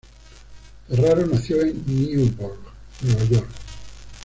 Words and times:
Ferraro 0.87 1.27
nació 1.27 1.61
en 1.61 1.83
Newburgh, 1.85 2.57
Nueva 3.03 3.23
York. 3.25 3.47